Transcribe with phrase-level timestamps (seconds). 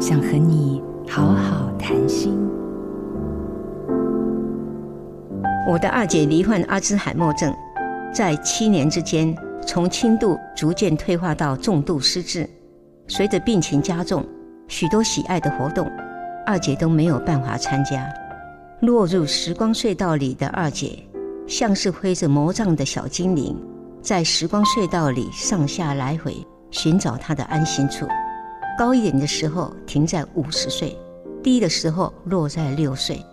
[0.00, 2.38] 想和你好好谈心。
[5.68, 7.54] 我的二姐罹患阿兹海默症，
[8.12, 9.34] 在七年之间，
[9.66, 12.48] 从轻度逐渐退化到重度失智。
[13.06, 14.24] 随着病情加重，
[14.68, 15.90] 许多喜爱的活动，
[16.44, 18.06] 二姐都没有办法参加。
[18.80, 20.98] 落入时光隧道里的二姐，
[21.46, 23.56] 像是挥着魔杖的小精灵，
[24.02, 26.34] 在时光隧道里上下来回
[26.70, 28.06] 寻找她的安心处。
[28.76, 30.96] 高一点的时候停在五十岁，
[31.42, 33.24] 低的时候落在六岁。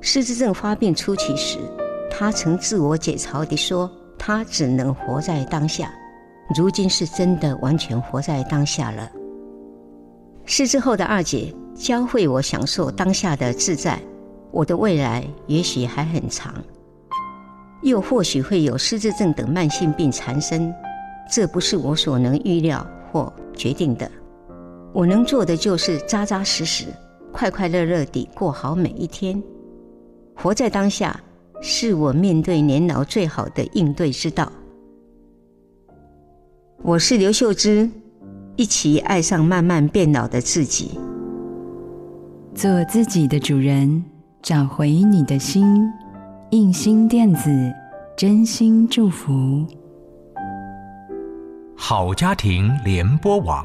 [0.00, 1.58] 失智症发病初期时，
[2.10, 5.92] 他曾自我解嘲地说：“他只能活在当下。”
[6.56, 9.10] 如今是真的完全活在当下了。
[10.44, 13.98] 失智后的二姐教会我享受当下的自在。
[14.50, 16.52] 我的未来也许还很长，
[17.82, 20.74] 又或许会有失智症等慢性病缠身，
[21.30, 24.10] 这不是我所能预料或决定的。
[24.92, 26.84] 我能做的就是扎扎实实、
[27.32, 29.42] 快快乐乐地过好每一天。
[30.34, 31.18] 活在当下，
[31.62, 34.52] 是我面对年老最好的应对之道。
[36.82, 37.88] 我是刘秀芝，
[38.56, 40.90] 一起爱上慢慢变老的自己，
[42.54, 44.04] 做自己的主人，
[44.42, 45.90] 找回你的心。
[46.50, 47.48] 印心电子，
[48.14, 49.66] 真心祝福。
[51.74, 53.64] 好家庭联播网，